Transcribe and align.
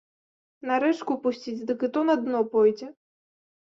На 0.69 0.77
рэчку 0.85 1.19
пусціць, 1.27 1.63
дык 1.71 1.87
і 1.91 1.93
то 1.97 2.07
на 2.11 2.19
дно 2.25 2.45
пойдзе. 2.59 2.95